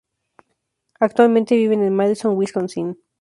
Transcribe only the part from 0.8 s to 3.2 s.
Actualmente viven en Madison, Wisconsin.